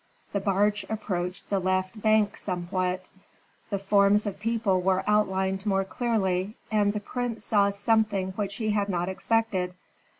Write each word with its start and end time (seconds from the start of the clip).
The 0.33 0.39
barge 0.39 0.83
approached 0.89 1.47
the 1.51 1.59
left 1.59 2.01
bank 2.01 2.35
somewhat; 2.35 3.07
the 3.69 3.77
forms 3.77 4.25
of 4.25 4.39
people 4.39 4.81
were 4.81 5.03
outlined 5.05 5.63
more 5.67 5.83
clearly, 5.85 6.55
and 6.71 6.91
the 6.91 6.99
prince 6.99 7.45
saw 7.45 7.69
something 7.69 8.31
which 8.31 8.55
he 8.55 8.71
had 8.71 8.89
not 8.89 9.09
expected. 9.09 9.75